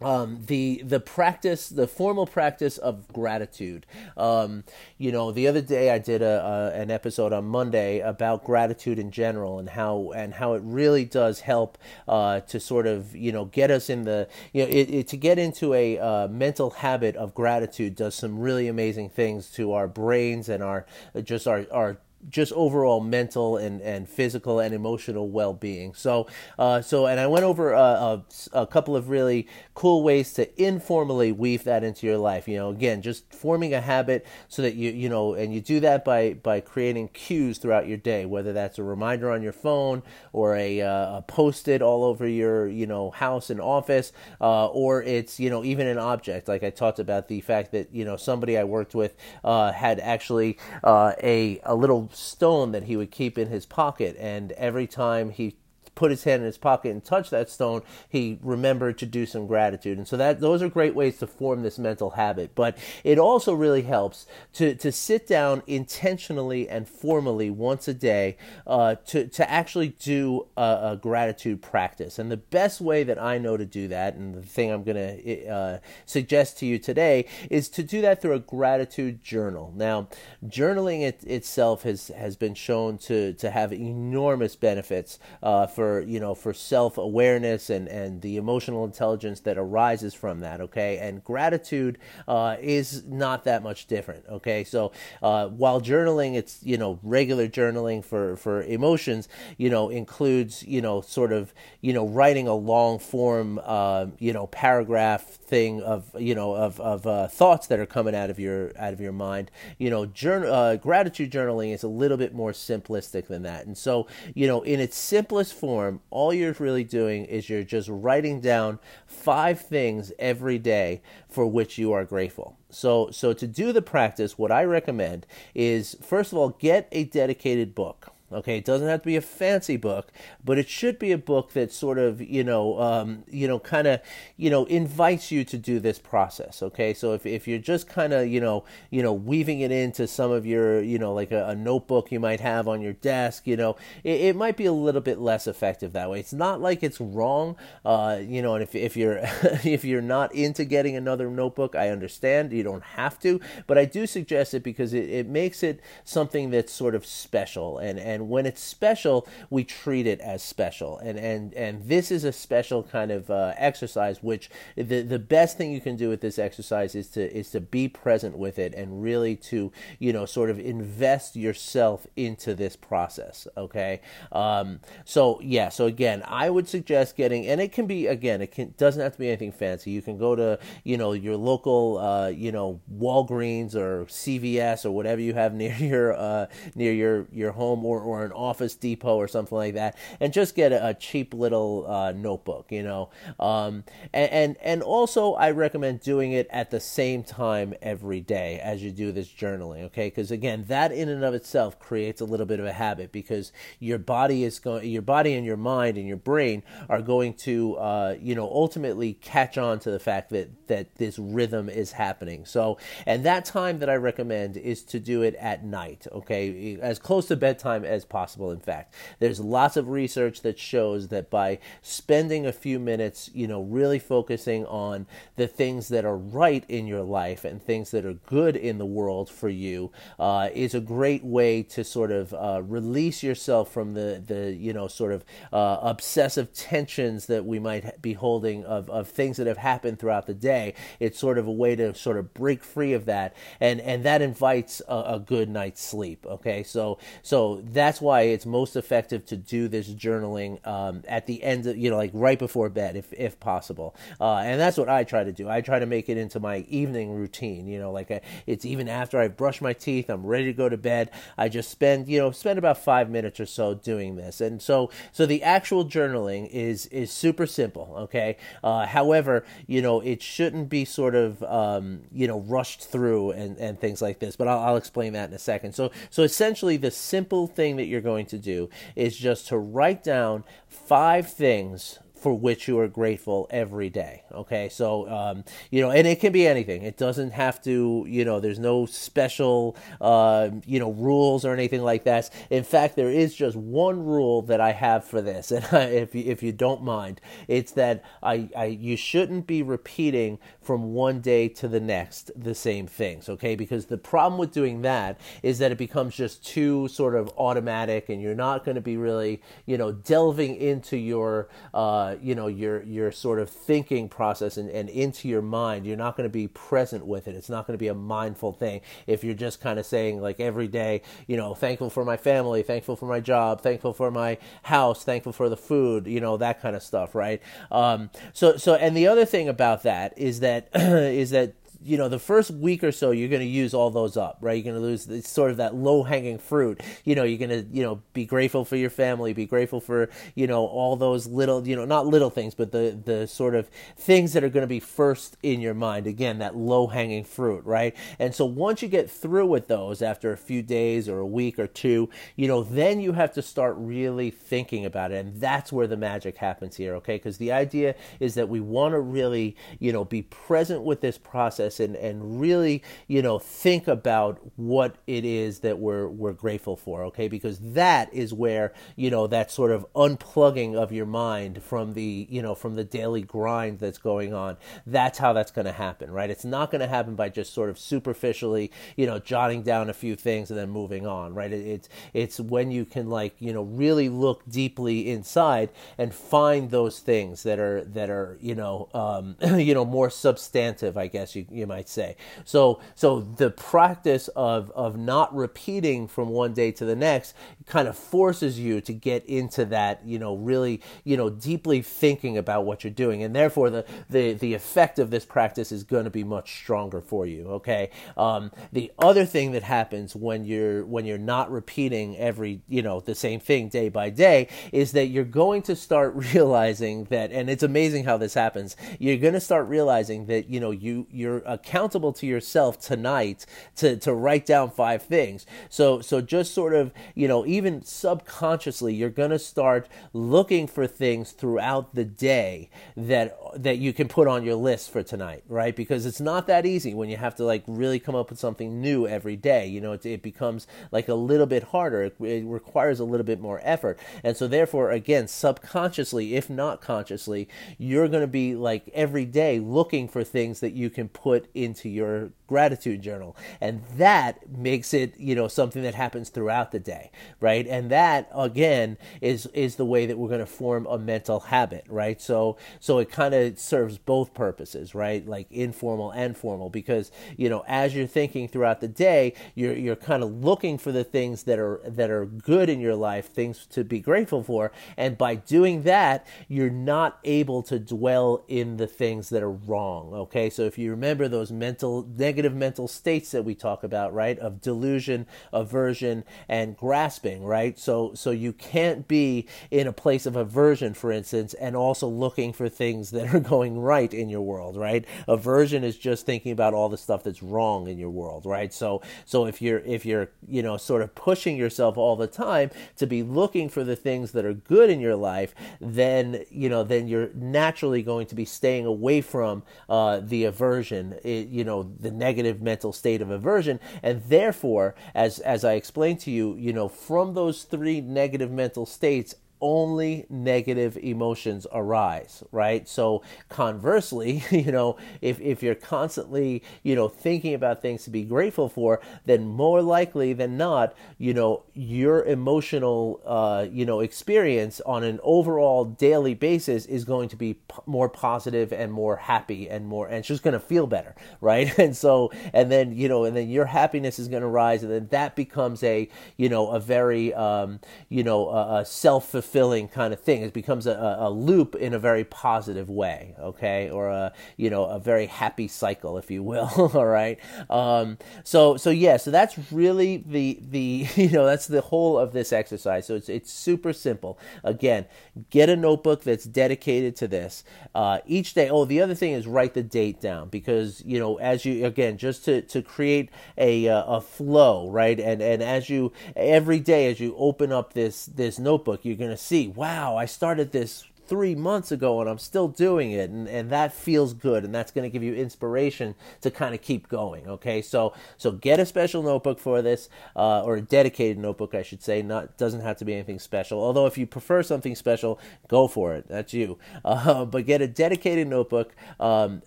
um, 0.00 0.40
the 0.46 0.82
the 0.84 1.00
practice, 1.00 1.68
the 1.68 1.86
formal 1.86 2.26
practice 2.26 2.78
of 2.78 3.06
gratitude. 3.12 3.86
Um, 4.16 4.64
you 4.98 5.12
know, 5.12 5.32
the 5.32 5.46
other 5.46 5.60
day 5.60 5.90
I 5.90 5.98
did 5.98 6.22
a, 6.22 6.72
a, 6.74 6.80
an 6.80 6.90
episode 6.90 7.32
on 7.32 7.44
Monday 7.46 8.00
about 8.00 8.44
gratitude 8.44 8.98
in 8.98 9.10
general 9.10 9.58
and 9.58 9.70
how 9.70 10.12
and 10.14 10.34
how 10.34 10.54
it 10.54 10.62
really 10.64 11.04
does 11.04 11.40
help 11.40 11.78
uh, 12.08 12.40
to 12.40 12.58
sort 12.58 12.86
of 12.86 13.14
you 13.14 13.32
know 13.32 13.44
get 13.46 13.70
us 13.70 13.90
in 13.90 14.04
the 14.04 14.28
you 14.52 14.62
know 14.62 14.68
it, 14.68 14.90
it, 14.90 15.08
to 15.08 15.16
get 15.16 15.38
into 15.38 15.74
a 15.74 15.98
uh, 15.98 16.28
mental 16.28 16.70
habit 16.70 17.16
of 17.16 17.34
gratitude 17.34 17.94
does 17.94 18.14
some 18.14 18.38
really 18.38 18.68
amazing 18.68 19.08
things 19.08 19.50
to 19.50 19.72
our 19.72 19.88
brains 19.88 20.48
and 20.48 20.62
our 20.62 20.86
just 21.22 21.46
our 21.46 21.66
our 21.70 21.98
just 22.28 22.52
overall 22.52 23.00
mental 23.00 23.56
and, 23.56 23.80
and 23.80 24.08
physical 24.08 24.60
and 24.60 24.74
emotional 24.74 25.28
well 25.28 25.54
being. 25.54 25.94
So, 25.94 26.26
uh, 26.58 26.82
so 26.82 27.06
and 27.06 27.18
I 27.18 27.26
went 27.26 27.44
over 27.44 27.72
a, 27.72 27.78
a, 27.78 28.24
a, 28.52 28.66
couple 28.66 28.94
of 28.94 29.08
really 29.08 29.48
cool 29.74 30.02
ways 30.02 30.32
to 30.34 30.62
informally 30.62 31.32
weave 31.32 31.64
that 31.64 31.82
into 31.82 32.06
your 32.06 32.18
life. 32.18 32.46
You 32.46 32.56
know, 32.56 32.70
again, 32.70 33.02
just 33.02 33.32
forming 33.32 33.72
a 33.72 33.80
habit 33.80 34.26
so 34.48 34.62
that 34.62 34.74
you 34.74 34.90
you 34.90 35.08
know, 35.08 35.34
and 35.34 35.54
you 35.54 35.60
do 35.60 35.80
that 35.80 36.04
by 36.04 36.34
by 36.34 36.60
creating 36.60 37.08
cues 37.08 37.58
throughout 37.58 37.88
your 37.88 37.96
day, 37.96 38.26
whether 38.26 38.52
that's 38.52 38.78
a 38.78 38.82
reminder 38.82 39.30
on 39.30 39.42
your 39.42 39.52
phone 39.52 40.02
or 40.32 40.56
a, 40.56 40.80
uh, 40.82 41.18
a 41.18 41.24
post-it 41.26 41.82
all 41.82 42.04
over 42.04 42.26
your 42.26 42.68
you 42.68 42.86
know 42.86 43.10
house 43.10 43.50
and 43.50 43.60
office, 43.60 44.12
uh, 44.40 44.66
or 44.66 45.02
it's 45.02 45.40
you 45.40 45.48
know 45.48 45.64
even 45.64 45.86
an 45.86 45.98
object. 45.98 46.48
Like 46.48 46.62
I 46.62 46.70
talked 46.70 46.98
about 46.98 47.28
the 47.28 47.40
fact 47.40 47.72
that 47.72 47.94
you 47.94 48.04
know 48.04 48.16
somebody 48.16 48.58
I 48.58 48.64
worked 48.64 48.94
with 48.94 49.16
uh, 49.42 49.72
had 49.72 50.00
actually 50.00 50.58
uh, 50.84 51.14
a 51.22 51.60
a 51.64 51.74
little 51.74 52.09
stone 52.12 52.72
that 52.72 52.84
he 52.84 52.96
would 52.96 53.10
keep 53.10 53.38
in 53.38 53.48
his 53.48 53.66
pocket, 53.66 54.16
and 54.18 54.52
every 54.52 54.86
time 54.86 55.30
he 55.30 55.56
put 56.00 56.10
his 56.10 56.24
hand 56.24 56.40
in 56.40 56.46
his 56.46 56.56
pocket 56.56 56.92
and 56.92 57.04
touch 57.04 57.28
that 57.28 57.50
stone, 57.50 57.82
he 58.08 58.38
remembered 58.42 58.96
to 58.96 59.04
do 59.04 59.26
some 59.26 59.46
gratitude. 59.46 59.98
And 59.98 60.08
so 60.08 60.16
that 60.16 60.40
those 60.40 60.62
are 60.62 60.70
great 60.70 60.94
ways 60.94 61.18
to 61.18 61.26
form 61.26 61.62
this 61.62 61.78
mental 61.78 62.08
habit. 62.12 62.54
But 62.54 62.78
it 63.04 63.18
also 63.18 63.52
really 63.52 63.82
helps 63.82 64.26
to, 64.54 64.74
to 64.76 64.92
sit 64.92 65.26
down 65.26 65.62
intentionally 65.66 66.66
and 66.70 66.88
formally 66.88 67.50
once 67.50 67.86
a 67.86 67.92
day 67.92 68.38
uh, 68.66 68.94
to, 69.08 69.26
to 69.28 69.50
actually 69.50 69.88
do 69.88 70.46
a, 70.56 70.92
a, 70.92 70.96
gratitude 70.96 71.60
practice. 71.60 72.18
And 72.18 72.30
the 72.30 72.38
best 72.38 72.80
way 72.80 73.04
that 73.04 73.20
I 73.20 73.36
know 73.36 73.58
to 73.58 73.66
do 73.66 73.86
that, 73.88 74.14
and 74.14 74.34
the 74.34 74.40
thing 74.40 74.70
I'm 74.70 74.84
going 74.84 74.96
to 74.96 75.48
uh, 75.48 75.78
suggest 76.06 76.58
to 76.60 76.66
you 76.66 76.78
today, 76.78 77.26
is 77.50 77.68
to 77.70 77.82
do 77.82 78.00
that 78.00 78.22
through 78.22 78.36
a 78.36 78.38
gratitude 78.38 79.22
journal. 79.22 79.70
Now, 79.76 80.08
journaling 80.46 81.02
it, 81.02 81.22
itself 81.24 81.82
has, 81.82 82.08
has 82.08 82.36
been 82.36 82.54
shown 82.54 82.96
to, 82.98 83.34
to 83.34 83.50
have 83.50 83.74
enormous 83.74 84.56
benefits 84.56 85.18
uh, 85.42 85.66
for 85.66 85.89
you 85.98 86.20
know 86.20 86.34
for 86.34 86.54
self 86.54 86.96
awareness 86.96 87.70
and 87.70 87.88
and 87.88 88.22
the 88.22 88.36
emotional 88.36 88.84
intelligence 88.84 89.40
that 89.40 89.58
arises 89.58 90.14
from 90.14 90.40
that. 90.40 90.60
Okay, 90.60 90.98
and 90.98 91.24
gratitude 91.24 91.98
uh, 92.28 92.56
is 92.60 93.04
not 93.06 93.44
that 93.44 93.62
much 93.62 93.86
different. 93.86 94.24
Okay, 94.28 94.62
so 94.62 94.92
uh, 95.22 95.48
while 95.48 95.80
journaling, 95.80 96.34
it's 96.36 96.62
you 96.62 96.76
know 96.76 97.00
regular 97.02 97.48
journaling 97.48 98.04
for 98.04 98.36
for 98.36 98.62
emotions, 98.62 99.28
you 99.56 99.70
know 99.70 99.88
includes 99.88 100.62
you 100.62 100.80
know 100.80 101.00
sort 101.00 101.32
of 101.32 101.52
you 101.80 101.92
know 101.92 102.06
writing 102.06 102.46
a 102.46 102.54
long 102.54 102.98
form 102.98 103.60
uh, 103.64 104.06
you 104.18 104.32
know 104.32 104.46
paragraph 104.46 105.22
thing 105.22 105.82
of 105.82 106.14
you 106.18 106.34
know 106.34 106.54
of 106.54 106.80
of 106.80 107.06
uh, 107.06 107.26
thoughts 107.28 107.66
that 107.66 107.78
are 107.78 107.86
coming 107.86 108.14
out 108.14 108.30
of 108.30 108.38
your 108.38 108.72
out 108.78 108.92
of 108.92 109.00
your 109.00 109.12
mind. 109.12 109.50
You 109.78 109.90
know, 109.90 110.06
journal, 110.06 110.52
uh, 110.52 110.76
gratitude 110.76 111.30
journaling 111.32 111.74
is 111.74 111.82
a 111.82 111.88
little 111.88 112.16
bit 112.16 112.34
more 112.34 112.52
simplistic 112.52 113.26
than 113.26 113.42
that, 113.42 113.66
and 113.66 113.76
so 113.76 114.06
you 114.34 114.46
know 114.46 114.62
in 114.62 114.80
its 114.80 114.96
simplest 114.96 115.54
form 115.54 115.69
form, 115.70 116.00
all 116.10 116.34
you're 116.34 116.56
really 116.58 116.82
doing 116.82 117.24
is 117.26 117.48
you're 117.48 117.62
just 117.62 117.88
writing 117.88 118.40
down 118.40 118.80
five 119.06 119.60
things 119.60 120.10
every 120.18 120.58
day 120.58 121.00
for 121.28 121.46
which 121.46 121.78
you 121.78 121.92
are 121.92 122.04
grateful. 122.04 122.56
So, 122.70 123.10
so 123.12 123.32
to 123.32 123.46
do 123.46 123.72
the 123.72 123.80
practice, 123.80 124.36
what 124.36 124.50
I 124.50 124.64
recommend 124.64 125.28
is 125.54 125.96
first 126.02 126.32
of 126.32 126.38
all, 126.38 126.48
get 126.48 126.88
a 126.90 127.04
dedicated 127.04 127.72
book 127.76 128.12
Okay, 128.32 128.58
it 128.58 128.64
doesn't 128.64 128.86
have 128.86 129.02
to 129.02 129.06
be 129.06 129.16
a 129.16 129.20
fancy 129.20 129.76
book, 129.76 130.12
but 130.44 130.56
it 130.56 130.68
should 130.68 131.00
be 131.00 131.10
a 131.10 131.18
book 131.18 131.52
that 131.52 131.72
sort 131.72 131.98
of, 131.98 132.20
you 132.20 132.44
know, 132.44 132.80
um, 132.80 133.24
you 133.28 133.48
know, 133.48 133.58
kind 133.58 133.88
of, 133.88 134.00
you 134.36 134.50
know, 134.50 134.66
invites 134.66 135.32
you 135.32 135.44
to 135.44 135.58
do 135.58 135.80
this 135.80 135.98
process. 135.98 136.62
Okay, 136.62 136.94
so 136.94 137.12
if, 137.12 137.26
if 137.26 137.48
you're 137.48 137.58
just 137.58 137.88
kind 137.88 138.12
of, 138.12 138.28
you 138.28 138.40
know, 138.40 138.64
you 138.90 139.02
know, 139.02 139.12
weaving 139.12 139.60
it 139.60 139.72
into 139.72 140.06
some 140.06 140.30
of 140.30 140.46
your, 140.46 140.80
you 140.80 140.96
know, 140.96 141.12
like 141.12 141.32
a, 141.32 141.48
a 141.48 141.54
notebook 141.56 142.12
you 142.12 142.20
might 142.20 142.38
have 142.38 142.68
on 142.68 142.80
your 142.80 142.92
desk, 142.92 143.48
you 143.48 143.56
know, 143.56 143.76
it, 144.04 144.20
it, 144.20 144.36
might 144.36 144.56
be 144.56 144.66
a 144.66 144.72
little 144.72 145.00
bit 145.00 145.18
less 145.18 145.48
effective 145.48 145.92
that 145.92 146.08
way. 146.08 146.20
It's 146.20 146.32
not 146.32 146.60
like 146.60 146.84
it's 146.84 147.00
wrong, 147.00 147.56
uh, 147.84 148.20
you 148.22 148.42
know, 148.42 148.54
and 148.54 148.62
if 148.62 148.74
if 148.76 148.96
you're 148.96 149.18
if 149.64 149.84
you're 149.84 150.00
not 150.00 150.32
into 150.34 150.64
getting 150.64 150.94
another 150.94 151.28
notebook, 151.28 151.74
I 151.74 151.88
understand 151.88 152.52
you 152.52 152.62
don't 152.62 152.84
have 152.84 153.18
to, 153.20 153.40
but 153.66 153.76
I 153.76 153.86
do 153.86 154.06
suggest 154.06 154.54
it 154.54 154.62
because 154.62 154.94
it, 154.94 155.10
it 155.10 155.26
makes 155.26 155.64
it 155.64 155.80
something 156.04 156.50
that's 156.50 156.72
sort 156.72 156.94
of 156.94 157.04
special 157.04 157.78
and 157.78 157.98
and 157.98 158.19
and 158.20 158.28
when 158.28 158.46
it's 158.46 158.60
special, 158.60 159.26
we 159.48 159.64
treat 159.64 160.06
it 160.06 160.20
as 160.20 160.42
special. 160.42 160.98
And 160.98 161.18
and 161.18 161.54
and 161.54 161.88
this 161.88 162.10
is 162.10 162.22
a 162.24 162.32
special 162.32 162.82
kind 162.82 163.10
of 163.10 163.30
uh, 163.30 163.54
exercise. 163.56 164.22
Which 164.22 164.50
the 164.76 165.02
the 165.02 165.18
best 165.18 165.56
thing 165.56 165.72
you 165.72 165.80
can 165.80 165.96
do 165.96 166.08
with 166.08 166.20
this 166.20 166.38
exercise 166.38 166.94
is 166.94 167.08
to 167.08 167.34
is 167.36 167.50
to 167.50 167.60
be 167.60 167.88
present 167.88 168.36
with 168.36 168.58
it 168.58 168.74
and 168.74 169.02
really 169.02 169.36
to 169.36 169.72
you 169.98 170.12
know 170.12 170.26
sort 170.26 170.50
of 170.50 170.58
invest 170.58 171.34
yourself 171.34 172.06
into 172.16 172.54
this 172.54 172.76
process. 172.76 173.48
Okay. 173.56 174.00
Um, 174.30 174.80
so 175.04 175.40
yeah. 175.42 175.70
So 175.70 175.86
again, 175.86 176.22
I 176.26 176.50
would 176.50 176.68
suggest 176.68 177.16
getting, 177.16 177.46
and 177.46 177.60
it 177.60 177.72
can 177.72 177.86
be 177.86 178.06
again, 178.06 178.42
it 178.42 178.52
can 178.52 178.74
doesn't 178.76 179.00
have 179.00 179.12
to 179.14 179.18
be 179.18 179.28
anything 179.28 179.52
fancy. 179.52 179.90
You 179.90 180.02
can 180.02 180.18
go 180.18 180.36
to 180.36 180.58
you 180.84 180.98
know 180.98 181.12
your 181.12 181.36
local 181.36 181.98
uh, 181.98 182.28
you 182.28 182.52
know 182.52 182.80
Walgreens 182.92 183.74
or 183.74 184.04
CVS 184.04 184.84
or 184.84 184.90
whatever 184.90 185.20
you 185.20 185.32
have 185.34 185.54
near 185.60 185.74
your 185.74 186.12
uh, 186.12 186.46
near 186.74 186.92
your 186.92 187.26
your 187.32 187.52
home 187.52 187.84
or 187.84 188.00
or 188.10 188.24
an 188.24 188.32
Office 188.32 188.74
Depot 188.74 189.16
or 189.16 189.28
something 189.28 189.56
like 189.56 189.74
that, 189.74 189.96
and 190.18 190.32
just 190.32 190.54
get 190.54 190.72
a, 190.72 190.88
a 190.88 190.94
cheap 190.94 191.34
little 191.34 191.86
uh, 191.88 192.12
notebook, 192.12 192.66
you 192.70 192.82
know. 192.82 193.10
Um, 193.38 193.84
and, 194.12 194.30
and 194.32 194.56
and 194.62 194.82
also, 194.82 195.34
I 195.34 195.50
recommend 195.52 196.00
doing 196.00 196.32
it 196.32 196.48
at 196.50 196.70
the 196.70 196.80
same 196.80 197.22
time 197.22 197.74
every 197.82 198.20
day 198.20 198.60
as 198.62 198.82
you 198.82 198.90
do 198.90 199.12
this 199.12 199.28
journaling, 199.28 199.84
okay? 199.84 200.08
Because 200.08 200.30
again, 200.30 200.64
that 200.68 200.92
in 200.92 201.08
and 201.08 201.24
of 201.24 201.34
itself 201.34 201.78
creates 201.78 202.20
a 202.20 202.24
little 202.24 202.46
bit 202.46 202.60
of 202.60 202.66
a 202.66 202.72
habit 202.72 203.12
because 203.12 203.52
your 203.78 203.98
body 203.98 204.44
is 204.44 204.58
going, 204.58 204.88
your 204.88 205.02
body 205.02 205.34
and 205.34 205.46
your 205.46 205.56
mind 205.56 205.96
and 205.96 206.06
your 206.06 206.16
brain 206.16 206.62
are 206.88 207.02
going 207.02 207.34
to, 207.34 207.76
uh, 207.76 208.16
you 208.20 208.34
know, 208.34 208.48
ultimately 208.48 209.14
catch 209.14 209.56
on 209.56 209.78
to 209.80 209.90
the 209.90 210.00
fact 210.00 210.30
that 210.30 210.68
that 210.68 210.96
this 210.96 211.18
rhythm 211.18 211.68
is 211.68 211.92
happening. 211.92 212.44
So, 212.44 212.78
and 213.06 213.24
that 213.24 213.44
time 213.44 213.78
that 213.78 213.90
I 213.90 213.96
recommend 213.96 214.56
is 214.56 214.82
to 214.84 215.00
do 215.00 215.22
it 215.22 215.34
at 215.36 215.64
night, 215.64 216.06
okay, 216.12 216.78
as 216.80 216.98
close 216.98 217.26
to 217.28 217.36
bedtime 217.36 217.84
as 217.84 217.99
possible. 218.04 218.50
In 218.50 218.60
fact, 218.60 218.94
there's 219.18 219.40
lots 219.40 219.76
of 219.76 219.88
research 219.88 220.42
that 220.42 220.58
shows 220.58 221.08
that 221.08 221.30
by 221.30 221.58
spending 221.82 222.46
a 222.46 222.52
few 222.52 222.78
minutes, 222.78 223.30
you 223.34 223.46
know, 223.46 223.62
really 223.62 223.98
focusing 223.98 224.66
on 224.66 225.06
the 225.36 225.46
things 225.46 225.88
that 225.88 226.04
are 226.04 226.16
right 226.16 226.64
in 226.68 226.86
your 226.86 227.02
life 227.02 227.44
and 227.44 227.62
things 227.62 227.90
that 227.90 228.04
are 228.04 228.14
good 228.14 228.56
in 228.56 228.78
the 228.78 228.86
world 228.86 229.30
for 229.30 229.48
you 229.48 229.90
uh, 230.18 230.48
is 230.54 230.74
a 230.74 230.80
great 230.80 231.24
way 231.24 231.62
to 231.62 231.84
sort 231.84 232.10
of 232.10 232.32
uh, 232.34 232.62
release 232.62 233.22
yourself 233.22 233.72
from 233.72 233.94
the, 233.94 234.22
the 234.26 234.52
you 234.52 234.72
know, 234.72 234.88
sort 234.88 235.12
of 235.12 235.24
uh, 235.52 235.78
obsessive 235.82 236.52
tensions 236.52 237.26
that 237.26 237.44
we 237.44 237.58
might 237.58 238.00
be 238.02 238.12
holding 238.12 238.64
of, 238.64 238.88
of 238.90 239.08
things 239.08 239.36
that 239.36 239.46
have 239.46 239.58
happened 239.58 239.98
throughout 239.98 240.26
the 240.26 240.34
day. 240.34 240.74
It's 240.98 241.18
sort 241.18 241.38
of 241.38 241.46
a 241.46 241.52
way 241.52 241.76
to 241.76 241.94
sort 241.94 242.16
of 242.16 242.34
break 242.34 242.64
free 242.64 242.92
of 242.92 243.06
that. 243.06 243.34
And, 243.60 243.80
and 243.80 244.04
that 244.04 244.22
invites 244.22 244.82
a, 244.88 245.14
a 245.14 245.18
good 245.18 245.48
night's 245.48 245.82
sleep. 245.82 246.26
Okay. 246.26 246.62
So, 246.62 246.98
so 247.22 247.62
that's 247.90 248.00
why 248.00 248.20
it's 248.20 248.46
most 248.46 248.76
effective 248.76 249.26
to 249.26 249.36
do 249.36 249.66
this 249.66 249.88
journaling 249.88 250.64
um, 250.64 251.02
at 251.08 251.26
the 251.26 251.42
end 251.42 251.66
of, 251.66 251.76
you 251.76 251.90
know, 251.90 251.96
like 251.96 252.12
right 252.14 252.38
before 252.38 252.68
bed, 252.68 252.94
if, 252.94 253.12
if 253.12 253.40
possible. 253.40 253.96
Uh, 254.20 254.36
and 254.36 254.60
that's 254.60 254.76
what 254.76 254.88
I 254.88 255.02
try 255.02 255.24
to 255.24 255.32
do. 255.32 255.48
I 255.48 255.60
try 255.60 255.80
to 255.80 255.86
make 255.86 256.08
it 256.08 256.16
into 256.16 256.38
my 256.38 256.58
evening 256.68 257.12
routine, 257.12 257.66
you 257.66 257.80
know, 257.80 257.90
like 257.90 258.12
I, 258.12 258.20
it's 258.46 258.64
even 258.64 258.88
after 258.88 259.18
I 259.18 259.26
brush 259.26 259.60
my 259.60 259.72
teeth, 259.72 260.08
I'm 260.08 260.24
ready 260.24 260.44
to 260.44 260.52
go 260.52 260.68
to 260.68 260.76
bed. 260.76 261.10
I 261.36 261.48
just 261.48 261.68
spend, 261.68 262.06
you 262.06 262.20
know, 262.20 262.30
spend 262.30 262.60
about 262.60 262.78
five 262.78 263.10
minutes 263.10 263.40
or 263.40 263.46
so 263.46 263.74
doing 263.74 264.14
this. 264.14 264.40
And 264.40 264.62
so, 264.62 264.90
so 265.10 265.26
the 265.26 265.42
actual 265.42 265.84
journaling 265.84 266.48
is, 266.48 266.86
is 266.86 267.10
super 267.10 267.44
simple. 267.44 267.92
Okay. 268.02 268.36
Uh, 268.62 268.86
however, 268.86 269.44
you 269.66 269.82
know, 269.82 269.98
it 269.98 270.22
shouldn't 270.22 270.68
be 270.68 270.84
sort 270.84 271.16
of, 271.16 271.42
um, 271.42 272.02
you 272.12 272.28
know, 272.28 272.38
rushed 272.38 272.88
through 272.88 273.32
and, 273.32 273.58
and 273.58 273.80
things 273.80 274.00
like 274.00 274.20
this, 274.20 274.36
but 274.36 274.46
I'll, 274.46 274.60
I'll 274.60 274.76
explain 274.76 275.14
that 275.14 275.28
in 275.28 275.34
a 275.34 275.40
second. 275.40 275.74
So, 275.74 275.90
so 276.08 276.22
essentially 276.22 276.76
the 276.76 276.92
simple 276.92 277.48
thing 277.48 277.79
that 277.80 277.86
you're 277.86 278.02
going 278.02 278.26
to 278.26 278.38
do 278.38 278.68
is 278.94 279.16
just 279.16 279.48
to 279.48 279.56
write 279.56 280.04
down 280.04 280.44
five 280.68 281.32
things 281.32 281.98
for 282.20 282.34
which 282.34 282.68
you 282.68 282.78
are 282.78 282.88
grateful 282.88 283.46
every 283.50 283.90
day. 283.90 284.22
Okay, 284.32 284.68
so 284.68 285.08
um, 285.08 285.44
you 285.70 285.80
know, 285.80 285.90
and 285.90 286.06
it 286.06 286.20
can 286.20 286.32
be 286.32 286.46
anything. 286.46 286.82
It 286.82 286.96
doesn't 286.96 287.32
have 287.32 287.62
to, 287.62 288.04
you 288.08 288.24
know, 288.24 288.40
there's 288.40 288.58
no 288.58 288.86
special, 288.86 289.76
uh, 290.00 290.50
you 290.66 290.78
know, 290.78 290.92
rules 290.92 291.44
or 291.44 291.52
anything 291.52 291.82
like 291.82 292.04
that. 292.04 292.30
In 292.50 292.64
fact, 292.64 292.96
there 292.96 293.10
is 293.10 293.34
just 293.34 293.56
one 293.56 294.04
rule 294.04 294.42
that 294.42 294.60
I 294.60 294.72
have 294.72 295.04
for 295.04 295.20
this, 295.20 295.50
and 295.50 295.64
if 295.92 296.14
you, 296.14 296.24
if 296.26 296.42
you 296.42 296.52
don't 296.52 296.82
mind, 296.82 297.20
it's 297.48 297.72
that 297.72 298.04
I, 298.22 298.48
I 298.56 298.64
you 298.66 298.96
shouldn't 298.96 299.46
be 299.46 299.62
repeating 299.62 300.38
from 300.60 300.92
one 300.92 301.20
day 301.20 301.48
to 301.48 301.68
the 301.68 301.80
next 301.80 302.30
the 302.36 302.54
same 302.54 302.86
things. 302.86 303.28
Okay, 303.28 303.56
because 303.56 303.86
the 303.86 303.98
problem 303.98 304.38
with 304.38 304.52
doing 304.52 304.82
that 304.82 305.20
is 305.42 305.58
that 305.58 305.72
it 305.72 305.78
becomes 305.78 306.14
just 306.14 306.44
too 306.44 306.88
sort 306.88 307.14
of 307.14 307.28
automatic, 307.38 308.08
and 308.08 308.20
you're 308.20 308.34
not 308.34 308.64
going 308.64 308.74
to 308.74 308.80
be 308.80 308.96
really, 308.96 309.42
you 309.66 309.78
know, 309.78 309.92
delving 309.92 310.56
into 310.56 310.96
your 310.96 311.48
uh, 311.74 312.09
uh, 312.10 312.16
you 312.22 312.34
know 312.34 312.46
your 312.46 312.82
your 312.82 313.12
sort 313.12 313.38
of 313.38 313.48
thinking 313.48 314.08
process 314.08 314.56
and, 314.56 314.68
and 314.70 314.88
into 314.88 315.28
your 315.28 315.42
mind 315.42 315.86
you're 315.86 315.96
not 315.96 316.16
going 316.16 316.28
to 316.28 316.32
be 316.32 316.48
present 316.48 317.06
with 317.06 317.28
it. 317.28 317.34
It's 317.34 317.48
not 317.48 317.66
going 317.66 317.74
to 317.74 317.78
be 317.78 317.88
a 317.88 317.94
mindful 317.94 318.52
thing. 318.52 318.80
If 319.06 319.24
you're 319.24 319.34
just 319.34 319.60
kind 319.60 319.78
of 319.78 319.86
saying 319.86 320.20
like 320.20 320.40
every 320.40 320.68
day 320.68 321.02
you 321.26 321.36
know 321.36 321.54
thankful 321.54 321.90
for 321.90 322.04
my 322.04 322.16
family 322.16 322.62
thankful 322.62 322.96
for 322.96 323.06
my 323.06 323.20
job 323.20 323.60
thankful 323.62 323.92
for 323.92 324.10
my 324.10 324.38
house 324.64 325.04
thankful 325.04 325.32
for 325.32 325.48
the 325.48 325.56
food 325.56 326.06
you 326.06 326.20
know 326.20 326.36
that 326.36 326.60
kind 326.60 326.76
of 326.76 326.82
stuff 326.82 327.14
right? 327.14 327.40
Um, 327.70 328.10
so 328.32 328.56
so 328.56 328.74
and 328.74 328.96
the 328.96 329.06
other 329.06 329.24
thing 329.24 329.48
about 329.48 329.82
that 329.84 330.16
is 330.18 330.40
that 330.40 330.68
is 330.74 331.30
that 331.30 331.54
you 331.82 331.96
know 331.96 332.08
the 332.08 332.18
first 332.18 332.50
week 332.50 332.84
or 332.84 332.92
so 332.92 333.10
you're 333.10 333.28
going 333.28 333.40
to 333.40 333.46
use 333.46 333.72
all 333.72 333.90
those 333.90 334.16
up 334.16 334.38
right? 334.40 334.54
You're 334.54 334.72
going 334.72 334.82
to 334.82 334.86
lose 334.88 335.08
it's 335.08 335.30
sort 335.30 335.50
of 335.50 335.56
that 335.58 335.74
low 335.74 336.02
hanging 336.02 336.38
fruit. 336.38 336.82
You 337.04 337.14
know 337.14 337.24
you're 337.24 337.38
going 337.38 337.50
to 337.50 337.68
you 337.74 337.82
know 337.82 338.02
be 338.12 338.26
grateful 338.26 338.64
for 338.64 338.76
your 338.76 338.90
family 338.90 339.32
be 339.32 339.46
grateful 339.46 339.80
for 339.80 340.10
you 340.34 340.46
know 340.46 340.66
all 340.66 340.96
those 340.96 341.26
little 341.26 341.66
you 341.66 341.76
know 341.76 341.84
not 341.84 342.06
little 342.06 342.30
things 342.30 342.54
but 342.54 342.72
the 342.72 342.98
the 343.04 343.26
sort 343.26 343.54
of 343.54 343.68
things 343.96 344.32
that 344.32 344.44
are 344.44 344.48
going 344.48 344.62
to 344.62 344.66
be 344.66 344.80
first 344.80 345.36
in 345.42 345.60
your 345.60 345.74
mind. 345.74 346.06
Again 346.06 346.38
that 346.38 346.56
low 346.56 346.86
hanging 346.88 347.24
fruit 347.24 347.64
right? 347.64 347.96
And 348.18 348.34
so 348.34 348.44
once 348.44 348.82
you 348.82 348.88
get 348.88 349.10
through 349.10 349.46
with 349.46 349.68
those 349.68 350.02
after 350.02 350.32
a 350.32 350.36
few 350.36 350.62
days 350.62 351.08
or 351.08 351.20
a 351.20 351.26
week 351.26 351.58
or 351.58 351.66
two 351.66 352.10
you 352.36 352.48
know 352.48 352.62
then 352.62 353.00
you 353.00 353.12
have 353.12 353.32
to 353.32 353.42
start 353.42 353.74
really 353.78 354.30
thinking 354.30 354.84
about 354.84 355.12
it 355.12 355.24
and 355.24 355.40
that's 355.40 355.72
where 355.72 355.86
the 355.86 355.96
magic 355.96 356.36
happens 356.36 356.76
here 356.76 356.94
okay? 356.96 357.16
Because 357.16 357.38
the 357.38 357.52
idea 357.52 357.94
is 358.18 358.34
that 358.34 358.48
we 358.48 358.60
want 358.60 358.92
to 358.92 359.00
really 359.00 359.56
you 359.78 359.92
know 359.92 360.04
be 360.04 360.22
present 360.22 360.82
with 360.82 361.00
this 361.00 361.18
process 361.18 361.69
and, 361.78 361.94
and 361.94 362.40
really, 362.40 362.82
you 363.06 363.22
know, 363.22 363.38
think 363.38 363.86
about 363.86 364.40
what 364.56 364.96
it 365.06 365.24
is 365.24 365.60
that 365.60 365.78
we're 365.78 366.08
we're 366.08 366.32
grateful 366.32 366.76
for, 366.76 367.04
okay? 367.04 367.28
Because 367.28 367.58
that 367.60 368.12
is 368.12 368.32
where, 368.32 368.72
you 368.96 369.10
know, 369.10 369.26
that 369.26 369.50
sort 369.50 369.70
of 369.70 369.86
unplugging 369.94 370.74
of 370.74 370.90
your 370.90 371.06
mind 371.06 371.62
from 371.62 371.92
the, 371.92 372.26
you 372.30 372.42
know, 372.42 372.54
from 372.54 372.74
the 372.74 372.84
daily 372.84 373.22
grind 373.22 373.78
that's 373.78 373.98
going 373.98 374.32
on. 374.34 374.56
That's 374.86 375.18
how 375.18 375.32
that's 375.32 375.50
going 375.50 375.66
to 375.66 375.72
happen, 375.72 376.10
right? 376.10 376.30
It's 376.30 376.44
not 376.44 376.70
going 376.70 376.80
to 376.80 376.88
happen 376.88 377.14
by 377.14 377.28
just 377.28 377.52
sort 377.52 377.70
of 377.70 377.78
superficially, 377.78 378.72
you 378.96 379.06
know, 379.06 379.18
jotting 379.18 379.62
down 379.62 379.90
a 379.90 379.94
few 379.94 380.16
things 380.16 380.50
and 380.50 380.58
then 380.58 380.70
moving 380.70 381.06
on, 381.06 381.34
right? 381.34 381.52
It, 381.52 381.66
it's 381.66 381.88
it's 382.12 382.40
when 382.40 382.70
you 382.70 382.84
can 382.84 383.08
like, 383.08 383.34
you 383.38 383.52
know, 383.52 383.62
really 383.62 384.08
look 384.08 384.42
deeply 384.48 385.10
inside 385.10 385.70
and 385.98 386.14
find 386.14 386.70
those 386.70 387.00
things 387.00 387.42
that 387.42 387.58
are 387.58 387.84
that 387.84 388.10
are, 388.10 388.38
you 388.40 388.54
know, 388.54 388.88
um, 388.94 389.36
you 389.58 389.74
know, 389.74 389.84
more 389.84 390.10
substantive, 390.10 390.96
I 390.96 391.06
guess 391.06 391.34
you 391.36 391.46
you 391.50 391.59
might 391.66 391.88
say. 391.88 392.16
So, 392.44 392.80
so 392.94 393.20
the 393.20 393.50
practice 393.50 394.28
of 394.28 394.70
of 394.72 394.96
not 394.96 395.34
repeating 395.34 396.08
from 396.08 396.28
one 396.28 396.52
day 396.52 396.72
to 396.72 396.84
the 396.84 396.96
next 396.96 397.34
kind 397.66 397.88
of 397.88 397.96
forces 397.96 398.58
you 398.58 398.80
to 398.80 398.92
get 398.92 399.24
into 399.26 399.64
that, 399.66 400.04
you 400.04 400.18
know, 400.18 400.36
really, 400.36 400.80
you 401.04 401.16
know, 401.16 401.30
deeply 401.30 401.82
thinking 401.82 402.36
about 402.36 402.64
what 402.64 402.84
you're 402.84 402.92
doing, 402.92 403.22
and 403.22 403.34
therefore 403.34 403.70
the 403.70 403.84
the 404.08 404.32
the 404.34 404.54
effect 404.54 404.98
of 404.98 405.10
this 405.10 405.24
practice 405.24 405.72
is 405.72 405.84
going 405.84 406.04
to 406.04 406.10
be 406.10 406.24
much 406.24 406.56
stronger 406.56 407.00
for 407.00 407.26
you. 407.26 407.46
Okay. 407.48 407.90
Um, 408.16 408.50
the 408.72 408.92
other 408.98 409.24
thing 409.24 409.52
that 409.52 409.62
happens 409.62 410.14
when 410.14 410.44
you're 410.44 410.84
when 410.84 411.04
you're 411.04 411.18
not 411.18 411.50
repeating 411.50 412.16
every, 412.16 412.62
you 412.68 412.82
know, 412.82 413.00
the 413.00 413.14
same 413.14 413.40
thing 413.40 413.68
day 413.68 413.88
by 413.88 414.10
day 414.10 414.48
is 414.72 414.92
that 414.92 415.06
you're 415.06 415.24
going 415.24 415.62
to 415.62 415.76
start 415.76 416.14
realizing 416.34 417.04
that, 417.04 417.32
and 417.32 417.48
it's 417.50 417.62
amazing 417.62 418.04
how 418.04 418.16
this 418.16 418.34
happens. 418.34 418.76
You're 418.98 419.16
going 419.16 419.34
to 419.34 419.40
start 419.40 419.68
realizing 419.68 420.26
that 420.26 420.48
you 420.48 420.60
know 420.60 420.70
you 420.70 421.06
you're 421.10 421.42
accountable 421.50 422.12
to 422.14 422.26
yourself 422.26 422.80
tonight 422.80 423.44
to, 423.76 423.96
to 423.96 424.14
write 424.14 424.46
down 424.46 424.70
five 424.70 425.02
things. 425.02 425.46
So 425.68 426.00
so 426.00 426.20
just 426.20 426.54
sort 426.54 426.74
of, 426.74 426.92
you 427.14 427.26
know, 427.28 427.44
even 427.46 427.82
subconsciously 427.82 428.94
you're 428.94 429.10
going 429.10 429.30
to 429.30 429.38
start 429.38 429.88
looking 430.12 430.66
for 430.66 430.86
things 430.86 431.32
throughout 431.32 431.94
the 431.94 432.04
day 432.04 432.70
that 432.96 433.36
that 433.56 433.78
you 433.78 433.92
can 433.92 434.08
put 434.08 434.28
on 434.28 434.44
your 434.44 434.54
list 434.54 434.90
for 434.90 435.02
tonight, 435.02 435.42
right? 435.48 435.74
Because 435.74 436.06
it's 436.06 436.20
not 436.20 436.46
that 436.46 436.66
easy 436.66 436.94
when 436.94 437.08
you 437.08 437.16
have 437.16 437.34
to 437.36 437.44
like 437.44 437.64
really 437.66 437.98
come 437.98 438.14
up 438.14 438.30
with 438.30 438.38
something 438.38 438.80
new 438.80 439.06
every 439.06 439.36
day. 439.36 439.66
You 439.66 439.80
know, 439.80 439.92
it, 439.92 440.06
it 440.06 440.22
becomes 440.22 440.66
like 440.92 441.08
a 441.08 441.14
little 441.14 441.46
bit 441.46 441.64
harder. 441.64 442.04
It, 442.04 442.16
it 442.20 442.44
requires 442.46 443.00
a 443.00 443.04
little 443.04 443.26
bit 443.26 443.40
more 443.40 443.60
effort. 443.64 443.98
And 444.22 444.36
so 444.36 444.46
therefore 444.46 444.90
again, 444.90 445.26
subconsciously, 445.28 446.34
if 446.34 446.48
not 446.48 446.80
consciously, 446.80 447.48
you're 447.78 448.08
going 448.08 448.22
to 448.22 448.26
be 448.26 448.54
like 448.54 448.88
every 448.94 449.24
day 449.24 449.58
looking 449.58 450.08
for 450.08 450.22
things 450.22 450.60
that 450.60 450.72
you 450.72 450.90
can 450.90 451.08
put 451.08 451.39
into 451.54 451.88
your 451.88 452.30
gratitude 452.46 453.00
journal. 453.00 453.36
And 453.60 453.84
that 453.96 454.50
makes 454.50 454.92
it 454.92 455.14
you 455.18 455.34
know 455.36 455.46
something 455.48 455.82
that 455.82 455.94
happens 455.94 456.30
throughout 456.30 456.72
the 456.72 456.80
day 456.80 457.10
right? 457.40 457.66
And 457.66 457.90
that 457.90 458.28
again 458.34 458.98
is 459.20 459.46
is 459.54 459.76
the 459.76 459.84
way 459.84 460.06
that 460.06 460.18
we're 460.18 460.28
going 460.28 460.40
to 460.40 460.46
form 460.46 460.86
a 460.86 460.98
mental 460.98 461.40
habit 461.40 461.84
right? 461.88 462.20
So 462.20 462.56
so 462.80 462.98
it 462.98 463.10
kind 463.10 463.34
of 463.34 463.58
serves 463.58 463.98
both 463.98 464.34
purposes 464.34 464.94
right? 464.94 465.26
Like 465.26 465.50
informal 465.50 466.10
and 466.10 466.36
formal 466.36 466.70
because 466.70 467.12
you 467.36 467.48
know 467.48 467.64
as 467.68 467.94
you're 467.94 468.06
thinking 468.06 468.48
throughout 468.48 468.80
the 468.80 468.88
day 468.88 469.34
you're 469.54 469.76
you're 469.76 469.96
kind 469.96 470.22
of 470.22 470.44
looking 470.44 470.76
for 470.76 470.92
the 470.92 471.04
things 471.04 471.44
that 471.44 471.58
are 471.58 471.80
that 471.86 472.10
are 472.10 472.26
good 472.26 472.68
in 472.68 472.80
your 472.80 472.96
life 472.96 473.32
things 473.32 473.66
to 473.66 473.84
be 473.84 474.00
grateful 474.00 474.42
for. 474.42 474.72
And 474.96 475.16
by 475.16 475.36
doing 475.36 475.84
that 475.84 476.26
you're 476.48 476.68
not 476.70 477.20
able 477.24 477.62
to 477.64 477.78
dwell 477.78 478.44
in 478.48 478.76
the 478.76 478.88
things 478.88 479.30
that 479.30 479.42
are 479.42 479.52
wrong 479.52 480.12
okay? 480.12 480.50
So 480.50 480.62
if 480.62 480.78
you 480.78 480.90
remember 480.90 481.28
those 481.30 481.52
mental 481.52 482.06
negative 482.16 482.54
mental 482.54 482.88
states 482.88 483.30
that 483.30 483.44
we 483.44 483.54
talk 483.54 483.82
about, 483.82 484.12
right? 484.12 484.38
Of 484.38 484.60
delusion, 484.60 485.26
aversion, 485.52 486.24
and 486.48 486.76
grasping, 486.76 487.44
right? 487.44 487.78
So 487.78 488.12
so 488.14 488.30
you 488.30 488.52
can't 488.52 489.06
be 489.08 489.46
in 489.70 489.86
a 489.86 489.92
place 489.92 490.26
of 490.26 490.36
aversion, 490.36 490.94
for 490.94 491.12
instance, 491.12 491.54
and 491.54 491.76
also 491.76 492.08
looking 492.08 492.52
for 492.52 492.68
things 492.68 493.10
that 493.10 493.34
are 493.34 493.40
going 493.54 493.78
right 493.78 494.12
in 494.12 494.28
your 494.28 494.42
world, 494.42 494.76
right? 494.76 495.04
Aversion 495.28 495.84
is 495.84 495.96
just 495.96 496.26
thinking 496.26 496.52
about 496.52 496.74
all 496.74 496.88
the 496.88 496.98
stuff 496.98 497.22
that's 497.22 497.42
wrong 497.42 497.88
in 497.88 497.98
your 497.98 498.10
world, 498.10 498.46
right? 498.46 498.72
So 498.72 499.02
so 499.24 499.46
if 499.46 499.62
you're 499.62 499.80
if 499.80 500.04
you're 500.04 500.30
you 500.46 500.62
know 500.62 500.76
sort 500.76 501.02
of 501.02 501.14
pushing 501.14 501.56
yourself 501.56 501.96
all 501.96 502.16
the 502.16 502.26
time 502.26 502.70
to 502.96 503.06
be 503.06 503.22
looking 503.22 503.68
for 503.68 503.84
the 503.84 503.96
things 503.96 504.32
that 504.32 504.44
are 504.44 504.54
good 504.54 504.90
in 504.90 505.00
your 505.00 505.16
life, 505.16 505.54
then 505.80 506.44
you 506.50 506.68
know 506.68 506.82
then 506.82 507.08
you're 507.08 507.30
naturally 507.34 508.02
going 508.02 508.26
to 508.26 508.34
be 508.34 508.44
staying 508.44 508.86
away 508.86 509.20
from 509.20 509.62
uh, 509.88 510.20
the 510.20 510.44
aversion 510.44 511.14
it, 511.24 511.48
you 511.48 511.64
know 511.64 511.82
the 511.82 512.10
negative 512.10 512.60
mental 512.60 512.92
state 512.92 513.20
of 513.22 513.30
aversion. 513.30 513.80
And 514.02 514.22
therefore 514.28 514.94
as 515.14 515.38
as 515.40 515.64
i 515.64 515.74
explained 515.74 516.20
to 516.20 516.30
you 516.30 516.56
you 516.56 516.72
know 516.72 516.88
from 516.88 517.34
those 517.34 517.64
three 517.64 518.00
negative 518.00 518.50
mental 518.50 518.86
states 518.86 519.34
only 519.60 520.26
negative 520.28 520.96
emotions 520.96 521.66
arise, 521.72 522.42
right? 522.52 522.88
So 522.88 523.22
conversely, 523.48 524.44
you 524.50 524.72
know, 524.72 524.96
if, 525.20 525.40
if 525.40 525.62
you're 525.62 525.74
constantly, 525.74 526.62
you 526.82 526.94
know, 526.94 527.08
thinking 527.08 527.54
about 527.54 527.82
things 527.82 528.04
to 528.04 528.10
be 528.10 528.22
grateful 528.22 528.68
for, 528.68 529.00
then 529.24 529.46
more 529.46 529.82
likely 529.82 530.32
than 530.32 530.56
not, 530.56 530.94
you 531.18 531.34
know, 531.34 531.64
your 531.74 532.24
emotional, 532.24 533.20
uh, 533.24 533.66
you 533.70 533.84
know, 533.84 534.00
experience 534.00 534.80
on 534.86 535.04
an 535.04 535.20
overall 535.22 535.84
daily 535.84 536.34
basis 536.34 536.86
is 536.86 537.04
going 537.04 537.28
to 537.28 537.36
be 537.36 537.54
p- 537.54 537.76
more 537.86 538.08
positive 538.08 538.72
and 538.72 538.92
more 538.92 539.16
happy 539.16 539.68
and 539.68 539.86
more, 539.86 540.06
and 540.08 540.24
just 540.24 540.42
going 540.42 540.54
to 540.54 540.60
feel 540.60 540.86
better, 540.86 541.14
right? 541.40 541.70
And 541.80 541.96
so, 541.96 542.30
and 542.52 542.70
then, 542.70 542.92
you 542.92 543.08
know, 543.08 543.24
and 543.24 543.34
then 543.36 543.48
your 543.48 543.64
happiness 543.64 544.18
is 544.18 544.28
going 544.28 544.42
to 544.42 544.48
rise 544.48 544.82
and 544.82 544.92
then 544.92 545.08
that 545.10 545.34
becomes 545.34 545.82
a, 545.82 546.08
you 546.36 546.48
know, 546.48 546.70
a 546.70 546.78
very, 546.80 547.32
um, 547.34 547.80
you 548.08 548.22
know, 548.22 548.48
a, 548.48 548.80
a 548.80 548.84
self 548.84 549.28
fulfilling 549.50 549.88
kind 549.88 550.12
of 550.12 550.20
thing. 550.20 550.42
It 550.42 550.52
becomes 550.52 550.86
a, 550.86 551.16
a, 551.18 551.28
loop 551.28 551.74
in 551.74 551.92
a 551.92 551.98
very 551.98 552.22
positive 552.22 552.88
way, 552.88 553.34
okay, 553.38 553.90
or 553.90 554.08
a 554.08 554.32
you 554.56 554.70
know 554.70 554.84
a 554.84 555.00
very 555.00 555.26
happy 555.26 555.66
cycle, 555.66 556.18
if 556.18 556.30
you 556.30 556.42
will. 556.42 556.70
All 556.94 557.06
right. 557.06 557.38
Um, 557.68 558.18
so 558.44 558.76
so 558.76 558.90
yeah, 558.90 559.16
so 559.16 559.32
that's 559.32 559.58
really 559.72 560.18
the 560.18 560.60
the 560.62 561.08
you 561.16 561.30
know 561.30 561.46
that's 561.46 561.66
the 561.66 561.80
whole 561.80 562.16
of 562.18 562.32
this 562.32 562.52
exercise. 562.52 563.06
So 563.06 563.16
it's 563.16 563.28
it's 563.28 563.52
super 563.52 563.92
simple. 563.92 564.38
Again, 564.62 565.06
get 565.50 565.68
a 565.68 565.76
notebook 565.76 566.22
that's 566.22 566.44
dedicated 566.44 567.16
to 567.16 567.28
this 567.28 567.64
uh, 567.94 568.18
each 568.26 568.54
day. 568.54 568.70
Oh, 568.70 568.84
the 568.84 569.00
other 569.00 569.14
thing 569.14 569.32
is 569.32 569.48
write 569.48 569.74
the 569.74 569.82
date 569.82 570.20
down 570.20 570.48
because 570.48 571.02
you 571.04 571.18
know 571.18 571.38
as 571.38 571.64
you 571.64 571.84
again 571.84 572.18
just 572.18 572.44
to 572.44 572.62
to 572.62 572.82
create 572.82 573.30
a 573.58 573.88
uh, 573.88 574.04
a 574.04 574.20
flow, 574.20 574.88
right? 574.90 575.18
And 575.18 575.42
and 575.42 575.60
as 575.60 575.90
you 575.90 576.12
every 576.36 576.78
day 576.78 577.10
as 577.10 577.18
you 577.18 577.34
open 577.36 577.72
up 577.72 577.94
this 577.94 578.26
this 578.26 578.60
notebook, 578.60 579.04
you're 579.04 579.16
going 579.16 579.30
to 579.30 579.39
see, 579.40 579.68
wow, 579.68 580.16
I 580.16 580.26
started 580.26 580.72
this 580.72 581.04
three 581.30 581.54
months 581.54 581.92
ago 581.92 582.20
and 582.20 582.28
I'm 582.28 582.38
still 582.38 582.66
doing 582.66 583.12
it. 583.12 583.30
And, 583.30 583.48
and 583.48 583.70
that 583.70 583.94
feels 583.94 584.34
good. 584.34 584.64
And 584.64 584.74
that's 584.74 584.90
going 584.90 585.04
to 585.04 585.08
give 585.08 585.22
you 585.22 585.32
inspiration 585.32 586.16
to 586.40 586.50
kind 586.50 586.74
of 586.74 586.82
keep 586.82 587.08
going. 587.08 587.48
Okay. 587.48 587.80
So, 587.80 588.12
so 588.36 588.50
get 588.50 588.80
a 588.80 588.84
special 588.84 589.22
notebook 589.22 589.60
for 589.60 589.80
this, 589.80 590.10
uh, 590.34 590.62
or 590.62 590.76
a 590.76 590.82
dedicated 590.82 591.38
notebook, 591.38 591.74
I 591.74 591.82
should 591.82 592.02
say. 592.02 592.20
Not, 592.20 592.58
doesn't 592.58 592.80
have 592.80 592.96
to 592.98 593.04
be 593.04 593.14
anything 593.14 593.38
special. 593.38 593.80
Although 593.80 594.06
if 594.06 594.18
you 594.18 594.26
prefer 594.26 594.64
something 594.64 594.96
special, 594.96 595.38
go 595.68 595.86
for 595.86 596.14
it. 596.14 596.28
That's 596.28 596.52
you. 596.52 596.78
Uh, 597.02 597.44
but 597.44 597.66
get 597.66 597.80
a 597.80 597.88
dedicated 597.88 598.46
notebook. 598.46 598.94
Um, 599.18 599.62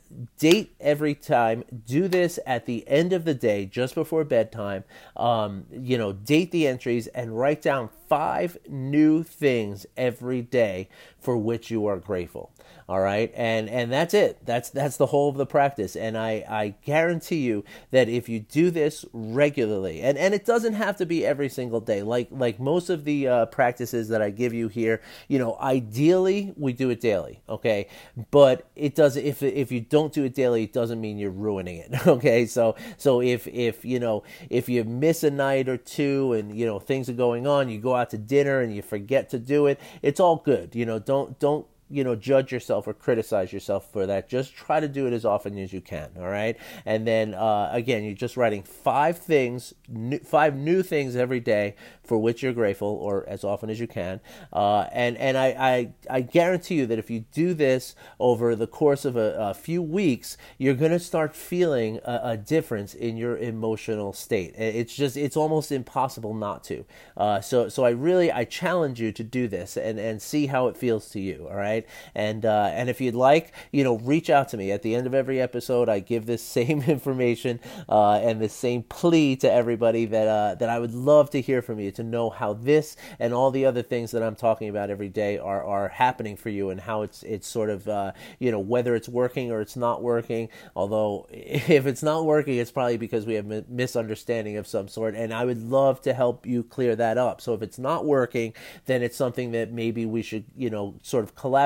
date 0.38 0.75
every 0.79 1.15
time. 1.15 1.63
Do 1.86 2.08
this 2.08 2.39
at 2.46 2.65
the 2.65 2.88
end 2.88 3.13
of 3.13 3.25
the 3.25 3.34
day, 3.34 3.65
just 3.65 3.96
before 3.96 4.24
bedtime. 4.24 4.84
Um, 5.15 5.65
you 5.72 5.98
know, 5.98 6.13
date 6.13 6.51
the 6.51 6.67
entries 6.67 7.08
and 7.08 7.38
write 7.38 7.62
down 7.62 7.89
five 8.08 8.58
new 8.67 9.24
things 9.24 9.86
every 9.98 10.41
day 10.41 10.88
for 11.20 11.38
which 11.53 11.69
you 11.69 11.86
are 11.86 11.98
grateful. 11.98 12.50
All 12.89 13.00
right, 13.00 13.31
and 13.36 13.69
and 13.69 13.91
that's 13.91 14.13
it. 14.13 14.39
That's 14.43 14.69
that's 14.72 14.98
the 14.98 15.05
whole 15.05 15.29
of 15.29 15.38
the 15.38 15.45
practice. 15.45 15.95
And 15.95 16.17
I 16.17 16.43
I 16.50 16.74
guarantee 16.83 17.41
you 17.41 17.63
that 17.91 18.10
if 18.10 18.27
you 18.27 18.39
do 18.39 18.72
this 18.72 19.05
regularly, 19.13 20.01
and 20.01 20.17
and 20.17 20.33
it 20.33 20.45
doesn't 20.45 20.74
have 20.74 20.98
to 20.98 21.05
be 21.05 21.25
every 21.25 21.48
single 21.48 21.79
day. 21.79 22.01
Like 22.01 22.27
like 22.31 22.60
most 22.60 22.89
of 22.89 23.05
the 23.05 23.27
uh, 23.27 23.45
practices 23.45 24.10
that 24.10 24.22
I 24.22 24.31
give 24.31 24.53
you 24.53 24.67
here, 24.67 25.00
you 25.27 25.39
know, 25.39 25.57
ideally 25.62 26.53
we 26.57 26.74
do 26.74 26.89
it 26.89 27.00
daily. 27.00 27.41
Okay, 27.48 27.88
but 28.31 28.67
it 28.75 28.95
does 28.95 29.15
if 29.15 29.41
if 29.43 29.72
you 29.72 29.79
don't 29.79 30.12
do 30.12 30.24
it 30.25 30.33
daily, 30.33 30.63
it 30.63 30.74
doesn't 30.74 31.00
mean 31.00 31.17
you're 31.17 31.31
ruining 31.31 31.77
it. 31.77 31.91
Okay, 32.13 32.45
so 32.45 32.75
so 32.98 33.22
if 33.22 33.48
if 33.48 33.86
you 33.86 34.00
know 34.00 34.24
if 34.50 34.67
you 34.69 34.83
miss 34.83 35.24
a 35.24 35.31
night 35.31 35.67
or 35.69 35.77
two 35.77 36.33
and 36.33 36.55
you 36.55 36.65
know 36.65 36.79
things 36.79 37.10
are 37.10 37.13
going 37.13 37.48
on, 37.48 37.69
you 37.69 37.79
go 37.79 37.95
out 37.95 38.10
to 38.12 38.17
dinner 38.17 38.60
and 38.60 38.75
you 38.75 38.81
forget 38.81 39.29
to 39.29 39.39
do 39.39 39.67
it. 39.67 39.79
It's 40.01 40.19
all 40.19 40.36
good. 40.36 40.75
You 40.75 40.86
know, 40.86 41.00
don't 41.00 41.39
don't 41.43 41.72
you 41.93 42.03
know 42.03 42.15
judge 42.15 42.51
yourself 42.51 42.88
or 42.88 42.93
criticize 42.93 43.53
yourself 43.53 43.91
for 43.91 44.05
that. 44.07 44.27
Just 44.27 44.55
try 44.55 44.79
to 44.79 44.88
do 44.88 45.07
it 45.07 45.13
as 45.13 45.25
often 45.25 45.57
as 45.57 45.71
you 45.71 45.81
can 45.81 46.09
all 46.17 46.27
right? 46.27 46.57
And 46.85 47.07
then 47.07 47.33
uh, 47.33 47.69
again 47.71 48.03
you're 48.03 48.13
just 48.13 48.38
writing 48.38 48.63
five 48.63 49.17
things 49.17 49.73
new, 49.88 50.19
five 50.19 50.55
new 50.55 50.83
things 50.83 51.15
every 51.15 51.39
day 51.39 51.75
for 52.03 52.17
which 52.17 52.43
you're 52.43 52.53
grateful 52.53 52.88
or 52.88 53.27
as 53.27 53.43
often 53.43 53.69
as 53.69 53.79
you 53.79 53.88
can. 53.88 54.19
Uh, 54.51 54.88
and 54.91 55.17
and 55.17 55.38
I, 55.38 55.47
I, 55.47 55.93
I 56.09 56.21
guarantee 56.21 56.75
you 56.75 56.85
that 56.88 57.00
if 57.00 57.09
you 57.09 57.25
do 57.31 57.53
this 57.53 57.95
over 58.19 58.55
the 58.55 58.67
course 58.67 59.05
of 59.05 59.15
a, 59.15 59.35
a 59.38 59.53
few 59.53 59.81
weeks 59.81 60.38
you're 60.57 60.73
going 60.73 60.91
to 60.91 61.00
start 61.00 61.35
feeling 61.35 62.00
a, 62.03 62.21
a, 62.23 62.38
difference 62.38 62.93
in 62.93 63.15
your 63.15 63.38
emotional 63.38 64.12
state. 64.12 64.53
It's 64.57 64.93
just 64.93 65.15
it's 65.15 65.38
almost 65.38 65.71
impossible 65.71 66.33
not 66.33 66.63
to. 66.65 66.85
Uh, 67.15 67.41
so 67.41 67.69
so 67.69 67.85
I 67.85 67.91
really 67.91 68.31
I 68.31 68.43
challenge 68.43 69.00
you 69.00 69.12
to 69.12 69.23
do 69.23 69.47
this 69.47 69.77
and 69.77 70.00
and 70.00 70.21
see 70.21 70.47
how 70.47 70.67
it 70.67 70.77
feels 70.77 71.09
to 71.09 71.19
you 71.19 71.47
all 71.50 71.55
right 71.55 71.82
right? 71.83 72.11
And 72.15 72.45
uh, 72.45 72.69
and 72.73 72.89
if 72.89 73.01
you'd 73.01 73.15
like, 73.15 73.51
you 73.71 73.83
know, 73.83 73.97
reach 73.97 74.29
out 74.29 74.49
to 74.49 74.57
me 74.57 74.71
at 74.71 74.81
the 74.81 74.95
end 74.95 75.07
of 75.07 75.13
every 75.13 75.41
episode. 75.41 75.89
I 75.89 75.99
give 75.99 76.25
this 76.25 76.43
same 76.53 76.81
information 76.83 77.59
uh, 77.89 78.13
and 78.13 78.41
the 78.41 78.49
same 78.49 78.83
plea 78.83 79.35
to 79.37 79.51
everybody 79.51 80.05
that 80.05 80.27
uh, 80.27 80.55
that 80.55 80.69
I 80.69 80.79
would 80.79 80.93
love 80.93 81.29
to 81.31 81.41
hear 81.41 81.61
from 81.61 81.79
you 81.79 81.91
to 81.91 82.03
know 82.03 82.29
how 82.29 82.53
this 82.53 82.95
and 83.19 83.33
all 83.33 83.51
the 83.51 83.65
other 83.65 83.81
things 83.81 84.11
that 84.11 84.23
I'm 84.23 84.35
talking 84.35 84.69
about 84.69 84.89
every 84.89 85.09
day 85.09 85.37
are 85.37 85.63
are 85.63 85.89
happening 85.89 86.35
for 86.35 86.49
you 86.49 86.69
and 86.69 86.81
how 86.81 87.01
it's 87.01 87.23
it's 87.23 87.47
sort 87.47 87.69
of 87.69 87.87
uh, 87.87 88.11
you 88.39 88.51
know 88.51 88.59
whether 88.59 88.95
it's 88.95 89.09
working 89.09 89.51
or 89.51 89.61
it's 89.61 89.75
not 89.75 90.01
working. 90.01 90.49
Although 90.75 91.27
if 91.31 91.85
it's 91.85 92.03
not 92.03 92.25
working, 92.25 92.57
it's 92.57 92.71
probably 92.71 92.97
because 92.97 93.25
we 93.25 93.35
have 93.35 93.49
a 93.51 93.63
misunderstanding 93.67 94.57
of 94.57 94.67
some 94.67 94.87
sort, 94.87 95.15
and 95.15 95.33
I 95.33 95.45
would 95.45 95.61
love 95.61 96.01
to 96.01 96.13
help 96.13 96.45
you 96.45 96.63
clear 96.63 96.95
that 96.95 97.17
up. 97.17 97.41
So 97.41 97.53
if 97.53 97.61
it's 97.61 97.79
not 97.79 98.05
working, 98.05 98.53
then 98.85 99.01
it's 99.01 99.17
something 99.17 99.51
that 99.51 99.71
maybe 99.71 100.05
we 100.05 100.21
should 100.21 100.45
you 100.55 100.69
know 100.69 100.95
sort 101.01 101.23
of 101.23 101.35
collaborate 101.35 101.62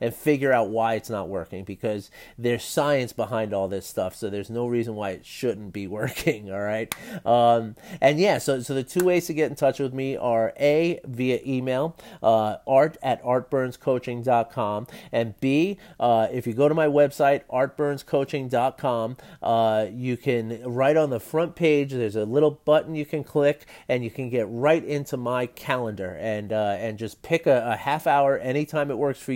and 0.00 0.14
figure 0.14 0.52
out 0.52 0.70
why 0.70 0.94
it's 0.94 1.10
not 1.10 1.28
working 1.28 1.64
because 1.64 2.10
there's 2.38 2.64
science 2.64 3.12
behind 3.12 3.52
all 3.52 3.68
this 3.68 3.86
stuff. 3.86 4.14
So 4.14 4.30
there's 4.30 4.50
no 4.50 4.66
reason 4.66 4.94
why 4.94 5.10
it 5.10 5.26
shouldn't 5.26 5.72
be 5.72 5.86
working. 5.96 6.50
All 6.50 6.60
right. 6.60 6.94
Um, 7.24 7.76
and 8.00 8.18
yeah, 8.18 8.38
so, 8.38 8.60
so 8.60 8.74
the 8.74 8.82
two 8.82 9.04
ways 9.04 9.26
to 9.26 9.34
get 9.34 9.50
in 9.50 9.56
touch 9.56 9.78
with 9.78 9.92
me 9.92 10.16
are 10.16 10.52
A, 10.58 11.00
via 11.04 11.40
email, 11.46 11.96
uh, 12.22 12.56
art 12.66 12.96
at 13.02 13.22
artburnscoaching.com, 13.22 14.86
and 15.12 15.38
B, 15.40 15.78
uh, 16.00 16.28
if 16.32 16.46
you 16.46 16.52
go 16.52 16.68
to 16.68 16.74
my 16.74 16.86
website, 16.86 17.42
artburnscoaching.com, 17.50 19.16
uh, 19.42 19.86
you 19.92 20.16
can, 20.16 20.62
right 20.64 20.96
on 20.96 21.10
the 21.10 21.20
front 21.20 21.56
page, 21.56 21.92
there's 21.92 22.16
a 22.16 22.24
little 22.24 22.50
button 22.50 22.94
you 22.94 23.06
can 23.06 23.24
click 23.24 23.66
and 23.88 24.04
you 24.04 24.10
can 24.10 24.30
get 24.30 24.46
right 24.48 24.84
into 24.84 25.16
my 25.16 25.46
calendar 25.46 26.16
and, 26.20 26.52
uh, 26.52 26.76
and 26.78 26.98
just 26.98 27.22
pick 27.22 27.46
a, 27.46 27.72
a 27.72 27.76
half 27.76 28.06
hour 28.06 28.38
anytime 28.38 28.90
it 28.90 28.98
works 28.98 29.20
for 29.20 29.32
you. 29.32 29.35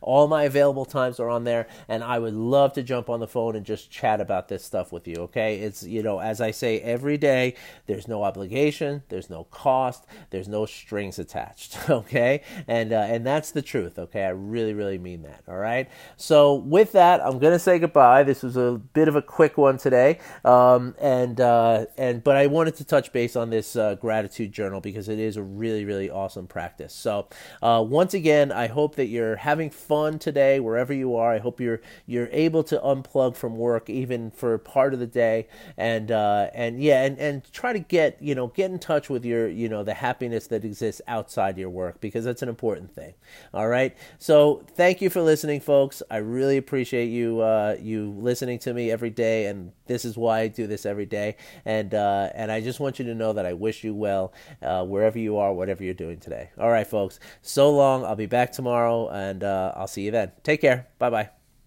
All 0.00 0.28
my 0.28 0.44
available 0.44 0.84
times 0.84 1.20
are 1.20 1.28
on 1.28 1.44
there, 1.44 1.66
and 1.88 2.02
I 2.02 2.18
would 2.18 2.34
love 2.34 2.72
to 2.74 2.82
jump 2.82 3.08
on 3.10 3.20
the 3.20 3.26
phone 3.28 3.56
and 3.56 3.64
just 3.66 3.90
chat 3.90 4.20
about 4.20 4.48
this 4.48 4.64
stuff 4.64 4.92
with 4.92 5.06
you. 5.06 5.16
Okay, 5.16 5.60
it's 5.60 5.82
you 5.82 6.02
know 6.02 6.20
as 6.20 6.40
I 6.40 6.50
say 6.50 6.80
every 6.80 7.16
day, 7.16 7.54
there's 7.86 8.08
no 8.08 8.22
obligation, 8.22 9.02
there's 9.08 9.30
no 9.30 9.44
cost, 9.44 10.06
there's 10.30 10.48
no 10.48 10.66
strings 10.66 11.18
attached. 11.18 11.78
Okay, 12.00 12.42
and 12.66 12.92
uh, 12.92 13.00
and 13.00 13.26
that's 13.26 13.50
the 13.50 13.62
truth. 13.62 13.98
Okay, 13.98 14.24
I 14.24 14.30
really 14.30 14.74
really 14.74 14.96
mean 14.96 15.22
that. 15.22 15.42
All 15.48 15.56
right. 15.56 15.88
So 16.16 16.54
with 16.54 16.92
that, 16.92 17.20
I'm 17.20 17.38
gonna 17.38 17.58
say 17.58 17.78
goodbye. 17.78 18.22
This 18.22 18.42
was 18.42 18.56
a 18.56 18.80
bit 18.92 19.08
of 19.08 19.16
a 19.16 19.22
quick 19.22 19.58
one 19.58 19.76
today, 19.76 20.18
um, 20.44 20.94
and 21.00 21.40
uh, 21.40 21.86
and 21.98 22.22
but 22.22 22.36
I 22.36 22.46
wanted 22.46 22.76
to 22.76 22.84
touch 22.84 23.12
base 23.12 23.36
on 23.36 23.50
this 23.50 23.76
uh, 23.76 23.96
gratitude 23.96 24.52
journal 24.52 24.80
because 24.80 25.08
it 25.08 25.18
is 25.18 25.36
a 25.36 25.42
really 25.42 25.84
really 25.84 26.10
awesome 26.10 26.46
practice. 26.46 26.94
So 26.94 27.28
uh, 27.62 27.84
once 27.86 28.14
again, 28.14 28.52
I 28.52 28.68
hope 28.68 28.96
that 28.96 29.06
you're 29.06 29.36
having 29.40 29.70
fun 29.70 30.18
today 30.18 30.60
wherever 30.60 30.92
you 30.92 31.16
are. 31.16 31.32
I 31.32 31.38
hope 31.38 31.60
you're 31.60 31.80
you're 32.06 32.28
able 32.30 32.62
to 32.64 32.78
unplug 32.78 33.36
from 33.36 33.56
work 33.56 33.88
even 33.88 34.30
for 34.30 34.56
part 34.58 34.92
of 34.94 35.00
the 35.00 35.06
day, 35.06 35.48
and 35.76 36.10
uh, 36.12 36.50
and 36.54 36.82
yeah, 36.82 37.04
and, 37.04 37.18
and 37.18 37.52
try 37.52 37.72
to 37.72 37.78
get 37.78 38.18
you 38.20 38.34
know 38.34 38.48
get 38.48 38.70
in 38.70 38.78
touch 38.78 39.08
with 39.08 39.24
your 39.24 39.48
you 39.48 39.68
know 39.68 39.82
the 39.82 39.94
happiness 39.94 40.46
that 40.48 40.64
exists 40.64 41.00
outside 41.08 41.56
your 41.58 41.70
work 41.70 42.00
because 42.00 42.24
that's 42.24 42.42
an 42.42 42.48
important 42.48 42.94
thing. 42.94 43.14
All 43.54 43.68
right, 43.68 43.96
so 44.18 44.64
thank 44.76 45.00
you 45.00 45.10
for 45.10 45.22
listening, 45.22 45.60
folks. 45.60 46.02
I 46.10 46.18
really 46.18 46.58
appreciate 46.58 47.06
you 47.06 47.40
uh, 47.40 47.76
you 47.80 48.14
listening 48.18 48.58
to 48.60 48.74
me 48.74 48.90
every 48.90 49.10
day, 49.10 49.46
and 49.46 49.72
this 49.86 50.04
is 50.04 50.16
why 50.16 50.40
I 50.40 50.48
do 50.48 50.66
this 50.66 50.84
every 50.84 51.06
day. 51.06 51.36
And 51.64 51.94
uh, 51.94 52.28
and 52.34 52.52
I 52.52 52.60
just 52.60 52.78
want 52.78 52.98
you 52.98 53.06
to 53.06 53.14
know 53.14 53.32
that 53.32 53.46
I 53.46 53.54
wish 53.54 53.84
you 53.84 53.94
well 53.94 54.34
uh, 54.62 54.84
wherever 54.84 55.18
you 55.18 55.38
are, 55.38 55.52
whatever 55.52 55.82
you're 55.82 55.94
doing 55.94 56.18
today. 56.18 56.50
All 56.58 56.70
right, 56.70 56.86
folks. 56.86 57.18
So 57.40 57.70
long. 57.70 58.04
I'll 58.04 58.16
be 58.16 58.26
back 58.26 58.52
tomorrow, 58.52 59.08
and 59.30 59.42
uh, 59.44 59.72
I'll 59.76 59.86
see 59.86 60.02
you 60.02 60.10
then. 60.10 60.32
Take 60.42 60.60
care. 60.60 60.88
Bye 60.98 61.10
bye. 61.10 61.39